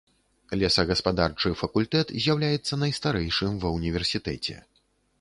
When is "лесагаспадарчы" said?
0.61-1.51